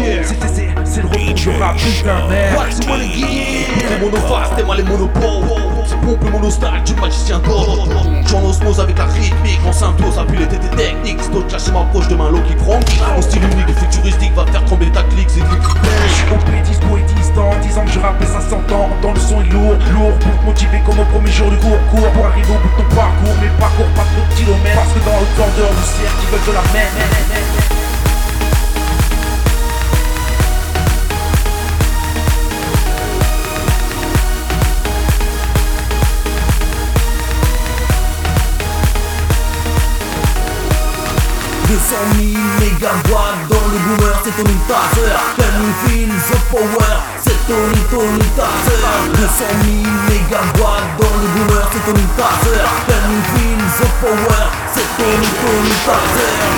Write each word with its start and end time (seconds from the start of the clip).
Yeah. 0.00 0.22
C'est, 0.84 1.02
le 1.02 1.08
retour 1.08 1.34
du 1.34 1.48
rap 1.58 1.76
putain 1.76 2.28
merde. 2.28 2.56
Wax 2.56 2.86
moi 2.86 2.96
les 2.98 3.08
t'es 4.56 4.62
moi 4.64 4.76
les 4.76 4.82
monopoles. 4.82 5.22
Pompe 6.02 6.24
le 6.24 6.30
monostal 6.30 6.82
du 6.84 6.94
magicien 6.94 7.38
d'or. 7.40 7.88
J'en 8.26 8.44
osmose 8.44 8.80
avec 8.80 8.98
la 8.98 9.06
rythmique 9.06 9.60
Mon 9.64 9.72
symbiose 9.72 10.18
appuie 10.18 10.38
les 10.38 10.46
techniques. 10.46 11.22
Stone 11.22 11.46
clash 11.48 11.68
et 11.68 11.72
m'approche 11.72 12.08
de 12.08 12.14
main 12.14 12.30
low 12.30 12.40
qui 12.46 12.54
prend. 12.54 12.80
Mon 13.14 13.22
style 13.22 13.42
unique 13.42 13.68
et 13.68 13.72
futuristique 13.72 14.27
te 20.30 20.44
motiver 20.44 20.80
comme 20.84 20.98
au 20.98 21.04
premier 21.04 21.30
jour 21.30 21.50
du 21.50 21.56
cours. 21.58 21.78
Cours 21.90 22.10
pour 22.12 22.26
arriver 22.26 22.52
au 22.52 22.58
bout 22.58 22.68
de 22.68 22.82
ton 22.82 22.94
parcours. 22.94 23.34
Mais 23.40 23.48
parcours 23.58 23.86
pas 23.94 24.04
trop 24.04 24.24
de 24.28 24.34
kilomètres. 24.34 24.76
Parce 24.76 24.92
que 24.92 25.00
dans 25.00 25.20
le 25.20 25.26
tordeur 25.36 25.70
du 25.70 25.84
ciel 25.84 26.10
qui 26.20 26.26
veulent 26.26 26.46
de 26.46 26.52
la 26.52 26.64
mer 26.72 26.88
Deux 41.68 42.16
mille 42.16 42.38
mégawatts 42.60 43.48
dans 43.50 43.56
le 43.56 43.78
boomer, 43.78 44.22
c'est 44.24 44.32
Taser 44.32 45.16
Can 45.36 45.62
you 45.62 45.72
feel 45.84 46.08
the 46.08 46.38
power 46.50 47.17
Tony 47.48 47.80
Tony 47.90 48.28
Taser 48.36 48.76
200 49.14 49.44
000 49.64 49.88
mégawatts 50.10 50.84
dans 50.98 51.16
le 51.16 51.28
boomer, 51.32 51.64
c'est 51.72 51.82
Tony 51.86 52.06
Can 52.86 53.04
you 53.08 53.20
feel 53.32 53.56
the 53.78 53.88
power 54.02 54.42
C'est 54.74 54.88
Tony 54.98 55.28
Tony 55.40 56.57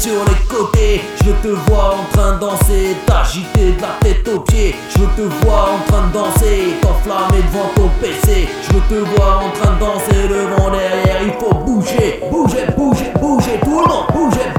sur 0.00 0.24
les 0.24 0.46
côtés. 0.48 1.02
Je 1.24 1.30
te 1.46 1.48
vois 1.48 1.96
en 1.96 2.04
train 2.12 2.34
de 2.34 2.40
danser, 2.40 2.96
t'agiter 3.06 3.72
de 3.72 3.82
la 3.82 3.98
tête 4.00 4.26
aux 4.28 4.40
pieds. 4.40 4.74
Je 4.88 5.04
te 5.04 5.28
vois 5.44 5.74
en 5.74 5.92
train 5.92 6.06
de 6.08 6.12
danser, 6.14 6.74
t'enflammer 6.80 7.42
devant 7.52 7.68
ton 7.76 7.90
PC. 8.00 8.48
Je 8.62 8.94
te 8.94 9.00
vois 9.10 9.42
en 9.44 9.50
train 9.50 9.74
de 9.74 9.80
danser 9.80 10.28
devant 10.28 10.70
derrière, 10.70 11.22
il 11.22 11.32
faut 11.38 11.54
bouger, 11.54 12.20
bouger, 12.30 12.64
bouger, 12.76 13.12
bouger. 13.20 13.60
Tout 13.62 13.80
le 13.80 13.86
monde 13.86 14.06
bouger, 14.14 14.49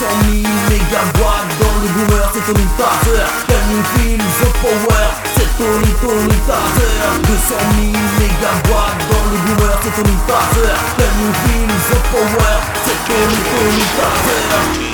100 0.00 0.06
000 0.08 0.40
mégawatts 0.70 1.52
dans 1.60 1.76
le 1.82 1.88
boomer, 1.92 2.30
c'est 2.32 2.40
ton 2.40 2.54
taser 2.78 3.20
Canning 3.46 3.84
feel 3.92 4.16
the 4.16 4.48
power, 4.62 5.08
c'est 5.36 5.50
ton 5.58 5.76
Tony 6.00 6.38
taser 6.48 6.92
200 7.28 7.54
000 7.76 7.92
mégawatts 8.18 9.02
dans 9.10 9.26
le 9.30 9.36
boomer, 9.44 9.78
c'est 9.82 10.02
ton 10.02 10.10
taser 10.26 10.72
Canning 10.96 11.34
feel 11.44 11.68
the 11.90 11.98
power, 12.12 12.56
c'est 12.82 13.00
ton 13.04 13.28
Tony 13.50 13.84
taser 13.98 14.89